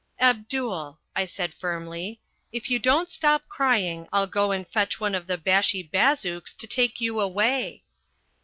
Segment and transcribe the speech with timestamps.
[0.19, 5.27] "Abdul," I said firmly, "if you don't stop crying, I'll go and fetch one of
[5.27, 7.83] the Bashi Bazouks to take you away."